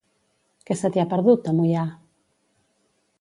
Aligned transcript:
Què 0.69 0.77
se 0.79 0.91
t'hi 0.95 1.03
ha 1.03 1.05
perdut, 1.11 1.49
a 1.51 1.55
Moià? 1.59 1.83